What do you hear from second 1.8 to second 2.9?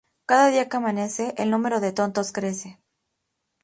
tontos crece